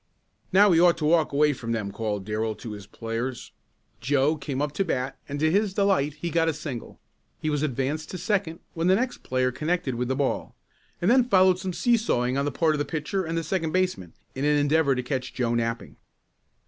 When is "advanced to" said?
7.61-8.17